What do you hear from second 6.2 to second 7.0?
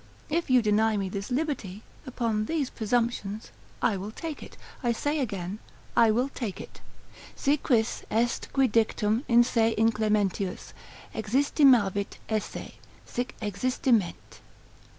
take it.